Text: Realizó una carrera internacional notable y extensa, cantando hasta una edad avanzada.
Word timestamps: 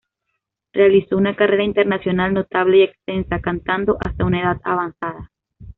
Realizó 0.73 1.15
una 1.15 1.35
carrera 1.35 1.63
internacional 1.63 2.33
notable 2.33 2.79
y 2.79 2.81
extensa, 2.81 3.39
cantando 3.39 3.97
hasta 4.03 4.25
una 4.25 4.41
edad 4.41 4.59
avanzada. 4.63 5.29